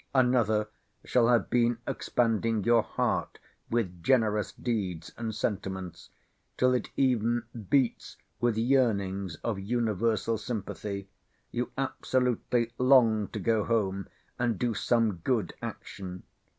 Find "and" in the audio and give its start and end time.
5.15-5.35, 14.39-14.57